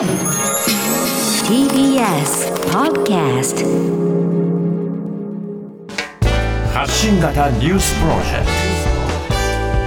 [0.00, 0.08] TBS
[2.72, 3.66] Podcast
[6.72, 8.46] 発信型ニュースプロジェク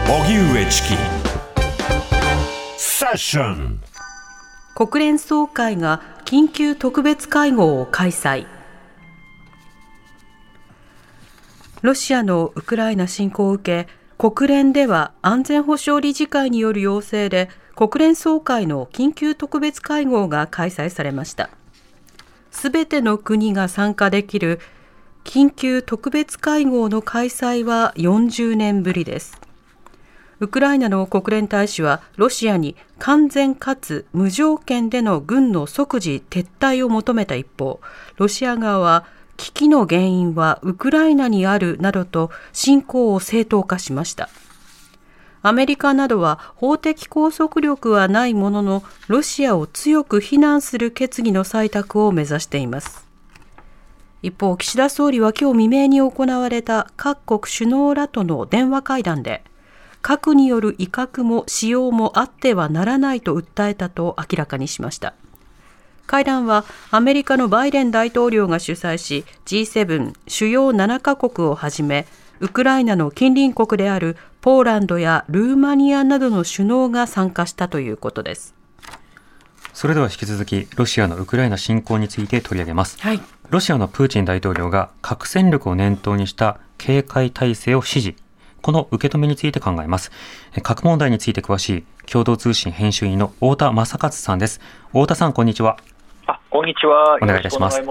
[0.05, 0.13] ト。
[0.13, 0.97] 荻上チキ。
[2.77, 3.81] セッション。
[4.75, 8.45] 国連総会が緊急特別会合を開催。
[11.81, 13.89] ロシアのウクライナ侵攻を受け
[14.19, 21.49] 国連では安全保障理事会による要請で国連総会の緊急特別会合が開催されました。
[22.51, 24.59] すべての国が参加できる
[25.23, 29.39] 緊急特別会合の開催は40年ぶりです。
[30.39, 37.79] ウクライナの国連大使はロシアに完全かつ無条件での軍の即時撤退を求めた一方
[38.17, 39.05] ロシア側は
[39.37, 44.29] 危機の原因はウクライナにあるなどと侵攻を正当化しました。
[45.45, 53.05] アメリカなどは法的拘束力はないもののロシアを強く非難する決議の採択を目指しています。
[54.21, 59.43] 一方岸田総理は今日未明に行われた各国首脳らとの電話会談で
[60.01, 65.13] 核による威嚇も使用もあってはならないと訴えたと明らかにしました。
[66.07, 72.05] 会談はアメリカのバイデン大統領が主催し G7 主要7カ国をはじめ
[72.43, 78.53] ウクライナの近隣国であるポーランドやルーマニアなどの首脳が参加したということです
[79.71, 88.15] それでは引き続きロシアのウクライナ侵攻について取り上げます、はい、ロシアのプーチン大統領が核戦力を念頭にした警戒態勢を指示
[88.61, 90.09] この受け止めについて考えます。
[90.61, 94.61] 核問題について詳しい共同通信編集員の太田正勝さんです。
[94.93, 95.77] 太田さん、こんにちは。
[96.27, 97.17] あ、こんにちは。
[97.21, 97.81] お願いいたします。
[97.81, 97.85] お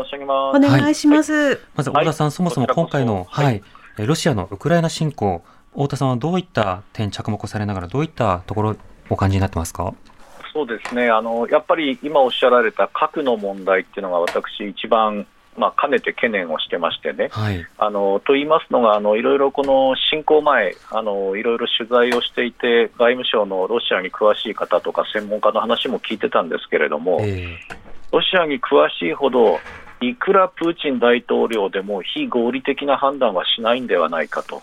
[0.58, 1.32] 願いします。
[1.34, 3.62] はい、まず、太田さん、はい、そもそも今回の、はい、はい、
[3.98, 8.76] ロシアのウクライナ侵攻、太田さんはどういった点着目されながら、どういったところ
[9.10, 9.94] お感じになってますか？
[10.52, 11.10] そうですね。
[11.10, 29.58] あのやっぱり今おっしゃられた核の問題っていうのが私、一番まあ、かねて懸念をしてましてね、はい、あのと言いますのがあの、いろいろこの侵攻前あの、いろいろ取材をしていて、外務省のロシアに詳しい方とか専門家の話も聞いてたんですけれども、えー、ロシアに詳しいほど、
[30.02, 34.62] いくらプーチン大統領でも非合理的な判断はしないんではないかと。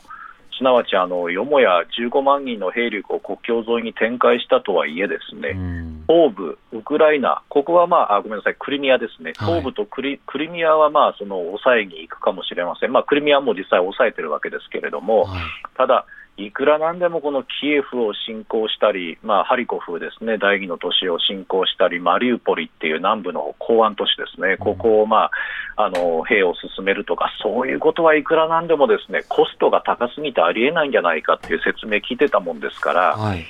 [0.59, 5.55] すなわちあのよもや15万人の兵力を国境沿いに展開したとはいえ、ですね、
[6.05, 15.41] 東部、ウクライナ、ここは、まあ、あごめんなさい、クリミアですね、東部とクリはい、クリミアはまあその抑えに行くかもしれません、まあ、クリミアも実際抑えてるわけですけれども、はい、
[15.77, 16.06] ただ、
[16.45, 25.29] いくらなんでもこのキエフを侵攻したり、まあ、ハリコフですね、第二の都市を侵攻したり、マリウポリっていう南部の港湾都市ですね、ここを、ま
[25.75, 33.17] あ、あの兵を進めるとか、そういうことはいくらなんでもですねコストが高すぎてありえないんじゃないかっていう説明聞いてたもんですから。
[33.17, 33.45] はい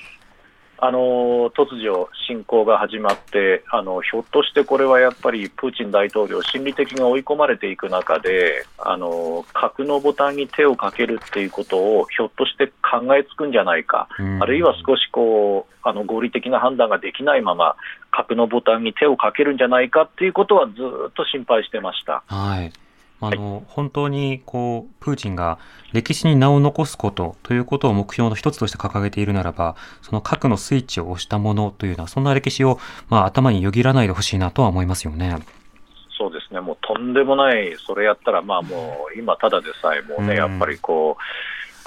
[0.81, 14.07] あの突如、侵攻が始まってあの、ひょっとしてこれはやっぱりプーチン大統領、心理的に追い込まれていく中で、あの核のボタンに手をかけるっていうことをひょっとして考えつくんじゃないか、
[14.39, 17.75] あるいは少しこうあの合理的な判断ができないまま、
[18.11, 20.73] 核のボタンに手をかけるんじゃないかっていうことはず
[21.09, 22.23] っと心配してました。
[22.27, 22.71] はい
[23.21, 25.59] あの、はい、本当にこうプーチンが
[25.91, 35.37] 歴史に名を残すことということを目標の一つとして掲げているならば、その核のスイッチを押したものというのは、そんな歴史を、まあ、頭によぎらないでほしいなとは思いますよね。
[36.17, 41.21] そうですね、もうとんでもない、それやったら、まあもう、今、ただでさえもうね、やっぱりこう、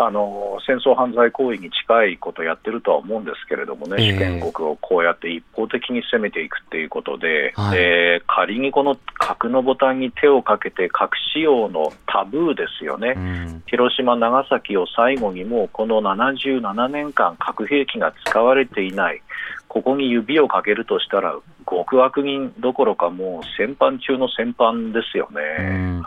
[0.06, 19.22] あの戦争犯罪行為に近いことをやってるとは思うんですけれどもね、主権国をこうやって一方的に攻めていくっていうことで、はい、えー、仮にこの核のボタンに手をかけて、核使用のタブーですよね、うん、広島、長崎を最後にもうこの77年間、核兵器が使われていない、
[19.68, 21.34] ここに指をかけるとしたら、
[21.68, 25.40] 極悪人どころか、もう戦犯中の戦犯ですよね。
[25.58, 25.62] う
[26.00, 26.02] ん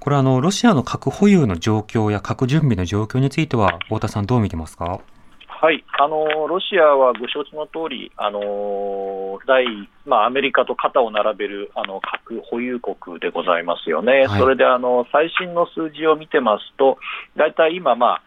[0.00, 5.00] これはあのロシアの核保有の状況や核準備の状況については、太田さん、どう見てますか？
[5.62, 5.84] はい。
[5.98, 9.66] あのロシアはご承知の通り、あの第
[10.06, 16.96] まあ、アメリカと肩を並べるあの核保有国でございますよね、はい、それであの最新の数字を見てますと、
[17.36, 18.22] 大体今、まあ、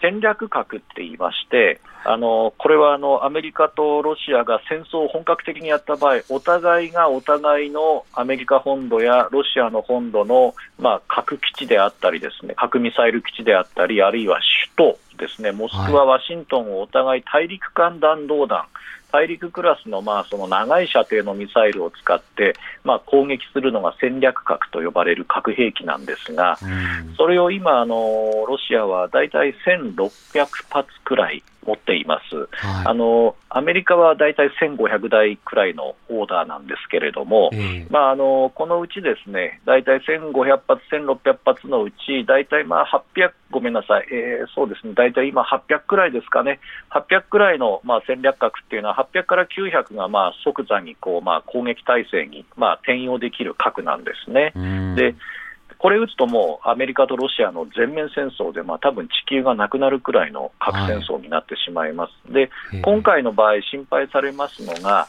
[0.00, 14.40] 戦略核って言いまして、あのこれはあのアメリカとロシアが戦争を本格的にやった場合、お互いがお互いのアメリカ本土やロシアの本土の、まあ、核基地であったり、ですね核ミサイル基地であったり、あるいは
[14.76, 18.64] 首都ですね、モスクワ、ワシントンをお互い大陸間弾道弾、
[19.12, 26.58] 大陸クラスのまあその長い射程のミサイルを使って、まあ、攻撃するのが戦略核と呼ばれる核兵器なんですが、
[27.16, 27.94] それを今あの、
[28.46, 46.60] ロシアは大体1600発くらい、持っています、はい、あのアメリカは大体1500台くらいのオーダーなんですけれども、えー、まあ、あのこのうちですね大体1500発、1600発のうち、大体まあ800、ごめんなさい、えー、そうですね、大体今、800くらいですかね、
[46.90, 54.52] 800くらいのまあ戦略核っていうのは、800から900がまあ即座にこうまあ攻撃態勢にまあ転用できる核なんですね。
[54.96, 55.14] で
[55.78, 62.10] これ打つともうアメリカとロシアの全面戦争で、まあ多分地球がなくなるくらいの核戦争になってしまいます。
[62.30, 62.50] はい、で、
[62.82, 65.08] 今回の場合、心配されますのが、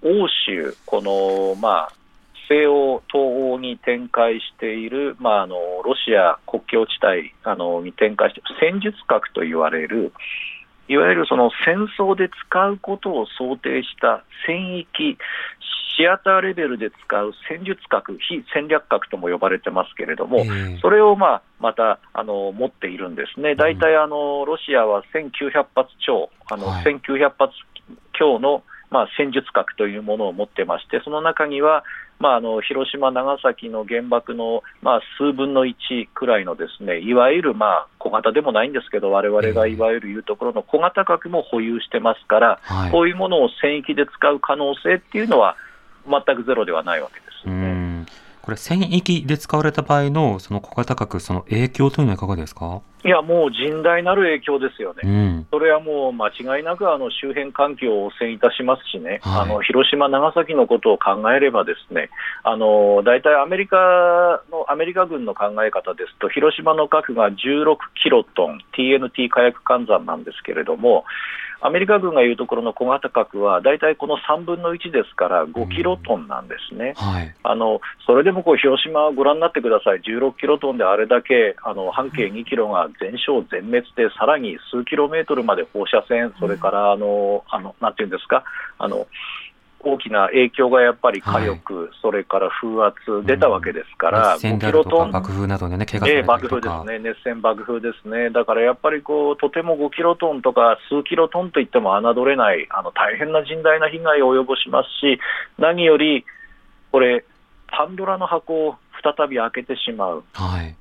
[0.00, 1.92] 欧州、この、まあ、
[2.48, 10.12] 西欧、東欧に展開している、まあ、あのロシア国境地帯あのに展開している戦術核と言われる、
[10.88, 15.16] いわゆるその戦争で使うことを想定した戦域、
[15.96, 27.52] シアターレベルで使う戦術核、非戦略核とも呼ばれてますけれども、えー、それをまあまたあの持っているんですね、大体あのロシアは1900発超、あの1900発
[28.12, 31.84] 強のまあ戦術核というものを持ってまして、その中には、
[32.22, 35.74] まあ、あの広島、長崎の原爆の、まあ、数分の1
[36.14, 45.56] くらいのですねいわゆる、まあ、小型でもないんですけど、われわれがいわゆるいうところの小型核も保有してますから、はい、こういうものを戦域で使う可能性っていうのは、
[46.06, 47.71] 全くゼロではないわけですよね。
[48.42, 52.82] これ、戦域で使われた場合のその小型核、その影響というのはいかがですか？
[53.04, 62.10] いや、もう甚大なる影響ですよね、うん、それはもう間違いなくあの周辺環境を汚染いたしますしね、はい、あの広島、長崎のことを考えれば、ですね
[62.44, 63.76] あの大体アメリカ
[64.52, 67.34] のアメリカ軍の考え方ですと、広島の核が16
[68.02, 71.04] キロトン、TNT 火薬換算なんですけれども、
[71.64, 77.06] アメリカ軍が言うところの小型核は、大体この3分の1ですから、5キロトンなんですね、うん。
[77.06, 88.42] はい、あのそれでもこう広島をご覧になってください、16キロトンであれだけあの半径2キロが全焼、全滅で、さらに数キロメートルまで放射線、それからあのあのなんていうんですか、
[88.78, 89.06] あの
[89.84, 105.18] 大きな影響がやっぱり火力、はい、それから風圧出たわけですから、うん、5キロトン爆風などでね、怪我され爆風ですね、熱線爆風ですね、だからやっぱりこうとても5キロトンとか数キロトンといっても侮れない、あの大変な甚大な被害を及ぼしますし、
[105.58, 106.24] 何より
[106.92, 107.24] これ、
[107.68, 110.24] パンドラの箱を再び開けてしまう。
[110.34, 110.76] はい。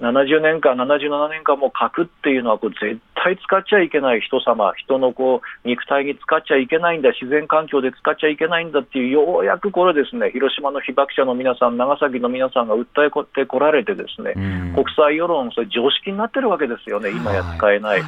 [0.00, 14.34] 70年間、77年間も核っていうのはこう絶対使っちゃいけない人様、人のこう肉体に使っちゃいけないんだ、自然環境で使っちゃいけないんだっていう、ようやくこれですね、広島の被爆者の皆さん、長崎の皆さんが訴えてこられてですね、
[14.74, 18.02] 国際世論、それ常識になってるわけですよね、今や使えない。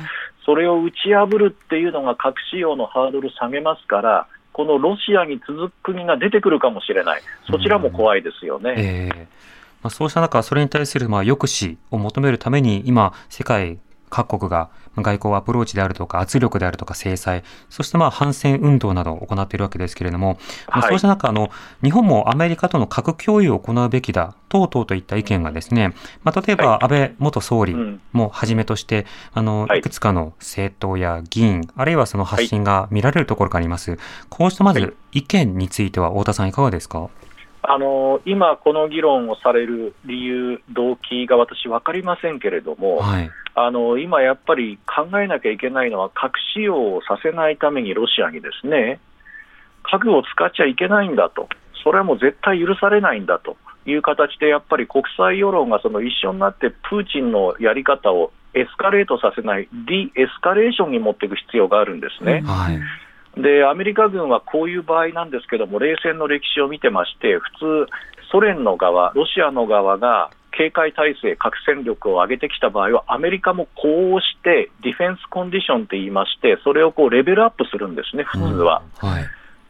[0.44, 8.75] それを打ち破るっていうのが核使用のハードル下げますから、このロシアに続く国が出てくるかもしれない、そちらも怖いですよね。
[8.76, 9.49] えー
[9.81, 13.79] まあ、そうした中、それに対するまあ抑止を求めるために、今、世界
[14.10, 20.38] 各国が外交アプローチであるとか圧力であるとか制裁、そしてまあ反戦運動などを行っているわけですけれども、
[20.69, 21.50] まあ、そうした中あの、
[21.82, 25.94] 日本もアメリカとの核共有を行うべきだ、等々といった意見がですね、
[26.25, 27.76] まあ、例えば安倍元総理
[28.12, 29.82] もはじめとして、あの、い。
[29.82, 33.99] くつかの政党や議員、あるいはその発信が見られるところがあります。
[34.28, 37.08] こうしたまず意見については、太田さんいかがですか？
[37.70, 49.00] あの今、この議論をされる理由、動機が私、分かりませんけれども、はい、あの今やっぱり考えなきゃいけないのは、核使用をさせないためにロシアにですね、
[49.82, 51.50] 核を使っちゃいけないんだと、
[51.85, 53.59] それはもう絶対許されないんだと。
[53.87, 62.42] いう形で、やっぱり国際世論がその一緒になって、プーチンのやり方をエスカレートさせない、ディエスカレーションに持っていく必要があるんですね。
[62.45, 62.78] はい
[63.42, 67.92] でアメリカ軍はこういう場合なんですけども、冷戦の歴史を見てまして、普通、
[68.30, 78.83] ソ連の側、ロシアの側が警戒態勢、核戦力を上げてきた場合は、アメリカもこうして、ディフェンスコンディションと言いまして、それをこうレベルアップするんですね、普通は。
[79.02, 79.25] うんはい、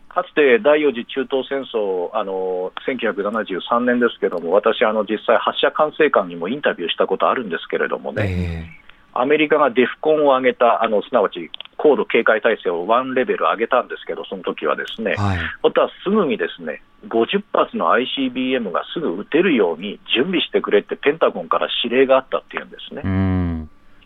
[0.09, 8.73] かつて第4次中東戦争、あの1973年ですけども、私、あの実際、発射管制官にもインタビューしたことあるんですけれどもね。
[8.73, 23.03] えーアメリカがデフコンを上げた、あのすなわち高度警戒態勢をワンレベル上げたんですけど、その時はですね、はい、本当はすぐにですね50発の ICBM がすぐ撃てるように準備してくれって、ペンタゴンから指令があったっていうんですね。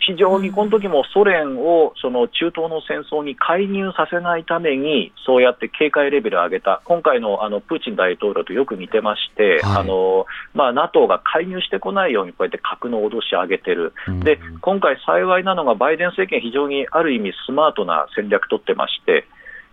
[0.05, 13.93] 非常にこの時もソ連をその中東の戦争に介入させないために、そうやって警戒レベルを上げた、今回のあのプーチン大統領とよく似てまして、はい、あのまあ、NATO が介入してこないように、こうやって核の脅し上げてる、
[14.25, 19.27] で今回、幸いなのが、バイデン政権、非常にある意味、スマートな戦略取ってまして、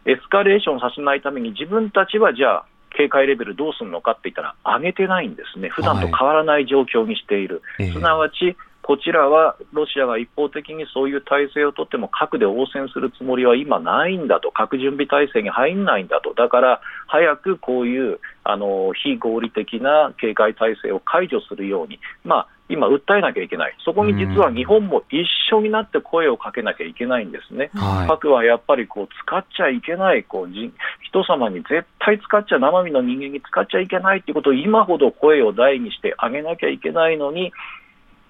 [0.05, 8.55] エスカレーションさせないために、自分たちはじゃあ、警戒レベルどうするのかって言ったら、上げてないんですね、普段と変わらない状況にしている、はい、すなわち
[8.89, 37.51] こちらはロシアが一方的にそういう体制をとっても核で応戦するつもりは今ないんだと、核準備体制に入んないんだと、だから早くこういうあの非合理的な警戒体制を解除するように、まあ、今、訴えなきゃいけない、そこに実は日本も一緒になって声をかけなきゃいけないんですね、はい、核はやっぱりこう使っちゃいけない、こう人様に絶対使っちゃ、生身の人間に使っちゃいけないっていうことを今ほど声を大にしてあげなきゃいけないのに、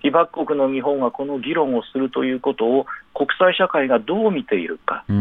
[0.01, 5.05] 被爆国の日本がこの議論をするということを国際社会がどう見ているか。
[5.07, 5.11] あ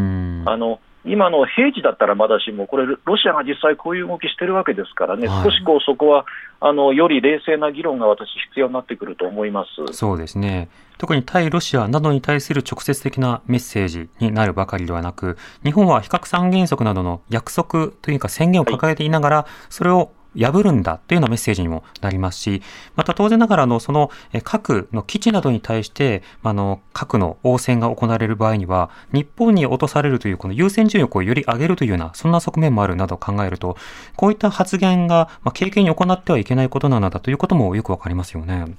[0.56, 6.26] の今の平時だったらまだしも、これ、ロシアが実際こういう動きしてるわけですからね、はい、少しこうそこは
[6.60, 9.94] あのより冷静な議論が私、必要になってくると思います。
[9.94, 10.68] そうですね、
[10.98, 22.62] 特に対ロシアなどに対する直接的なメッセージになるばかりではなく、日本は非核三原則などの約束というか宣言を掲げていながら、それを破るんだというようなメッセージにもなりますし、
[22.96, 24.10] また当然ながらのその
[24.44, 33.76] 核の基地などに対して、あの核の応戦が行われる場合には、日本に落とされるというこの優先順位をより上げるというような、そんな側面もあるなど考えると、
[34.16, 38.76] こういった発言が、まあ、経験に行ってはいけないことなんだということもよくわかりますよね。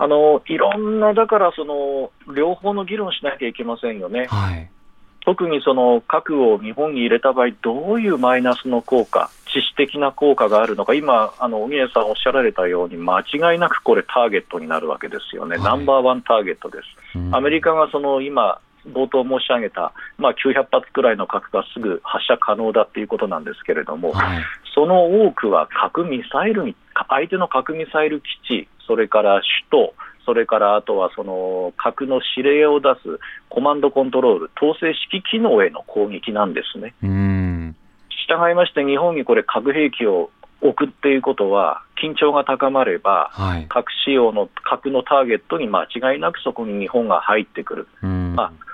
[0.00, 4.26] あのいろんな、だからその両方の議論しなきゃいけませんよね。
[4.28, 4.70] はい
[5.28, 16.78] 特にその核を日本に入れた場合、どういうマイナスの効果、致死的な効果があるのか、今、あの小宮さんおっしゃられたように、間違いなくこれ、ターゲットになるわけですよね、はい、ナンバーワンターゲットで
[17.12, 17.18] す。
[17.30, 24.42] アメリカがその今冒頭申し上げた、まあ、900発くらいの核がすぐ発射可能だということなんですけれども、はい、
[24.74, 26.74] その多くは核ミサイルに、
[27.10, 29.94] 相手の核ミサイル基地、それから首都、
[30.28, 33.18] それからあとはその核の指令を出す
[33.48, 36.92] コマンドコントロール、統制指揮機能への攻撃なんですね。
[38.28, 40.28] 従いまして、日本にこれ、核兵器を
[40.60, 48.06] 置くっていうことは、緊張が高まれば、はい、核使用の核のターゲットに間違いなくそこに日本が入ってくる。
[48.06, 48.67] まあ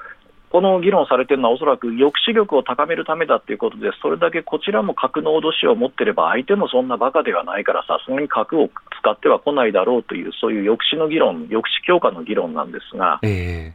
[0.54, 8.70] この議論されているのは、おそらく抑止力を高めるためだということで、それだけこちらも核の脅しを持っていれば、相手もそんなバカではないから、さすがに核を
[9.00, 13.74] 使っては来ないだろうという、そういう抑止の議論、抑止強化の議論なんですが、え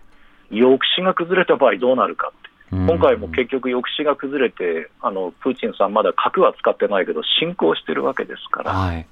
[0.53, 2.49] ー、抑止が崩れた場合、どうなるかって。
[2.71, 9.05] 今回も結局、抑止が崩れてあの、プーチンさん、まだ核は使ってないけど、侵攻してるわけですから、はい、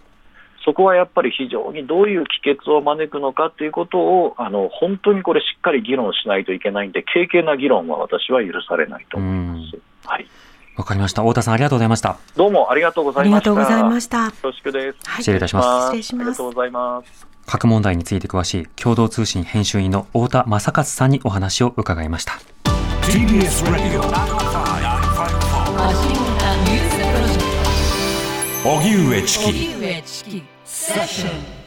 [0.67, 9.77] そこはやっぱり非常にどういう帰結を招くのかということをあの本当にこれしっかり議論しないといけないんで軽々な議論は私は許されないと思います。
[10.05, 10.27] はい
[10.75, 11.23] わかりました。
[11.23, 12.19] 太田さん、ありがとうございました。
[12.35, 13.49] どうもありがとうございました。
[13.49, 14.25] ありがとうございました。
[14.25, 14.97] よろしくです。
[15.17, 15.85] 失礼いたします。
[15.85, 16.21] 失礼します。
[16.21, 17.27] ありがとうございます。
[17.47, 22.33] 核問題について詳しい共同通信編集員の太田正勝さんにお話を伺いました。
[23.03, 24.01] TBS Radio
[28.63, 30.56] 荻上チキ
[30.87, 31.66] Session.